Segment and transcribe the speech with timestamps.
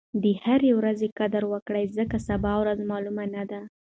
[0.23, 3.61] د هرې ورځې قدر وکړئ ځکه سبا ورځ معلومه نه ده.